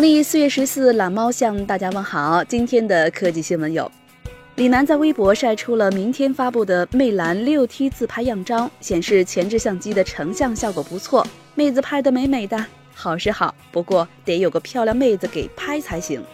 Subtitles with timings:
[0.00, 2.42] 农历四月十四，懒猫向大家问好。
[2.44, 3.92] 今天的科技新闻有：
[4.54, 12.64] 李楠在微博晒出了明天发布的魅蓝六 T 自拍样张，显示前置相机的成像效果不错，妹子拍的美美的。
[12.94, 16.24] 好是好，不过得有个漂亮妹子给拍才行。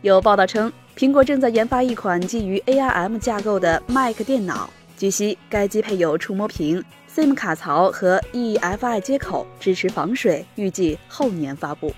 [0.00, 4.70] 有报道称，苹果正在研发一款基于 ARM 架构的 Mac 电脑。
[4.96, 6.82] 据悉，该机配有触摸屏、
[7.14, 11.92] SIM 卡槽和 EFI 接口，支持防水，预计后年发布。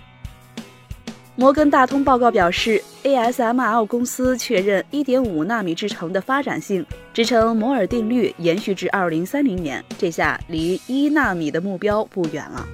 [1.39, 9.85] 摩根大通报告表示，ASML 公司确认1.5纳米制程的发展性，支撑摩尔定律延续至2030年。
[9.99, 12.67] 这下离一纳米的目标不远了。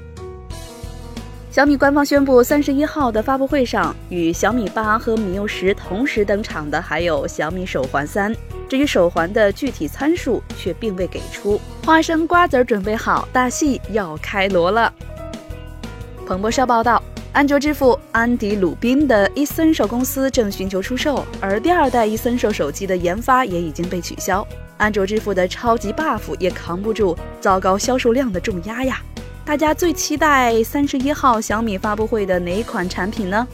[1.51, 8.33] 小米官方宣布，三十一号的发布会上，与小米八和米 U 十同时登场的还有小米手环三。
[8.69, 11.61] 至于手环的具体参数，却并未给出。
[11.84, 14.95] 花生瓜子准备好，大戏要开锣了。
[16.25, 17.03] 彭博社报道。
[17.33, 24.47] 安卓之父安迪·鲁宾的 Essential 公司正寻求出售，而第二代 Essential 手机的研发也已经被取消。
[24.77, 29.00] 安卓之父的超级 buff 也扛不住糟糕销售量的重压呀！
[29.47, 33.48] 大家最期待三十一号小米发布会的哪款产品呢？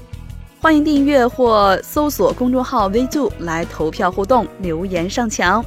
[0.60, 5.64] 欢迎订阅或搜索公众号 VZOO 来投票互动，留言上墙。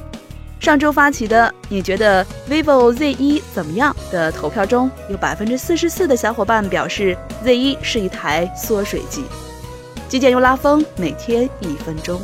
[0.62, 9.24] 上周发起的“你觉得 vivo Z1 怎么样”的投票中，有百分之四十四的小伙伴表示 Z1 是一台缩水机。
[10.08, 12.22] 极简又拉风，每天一分钟。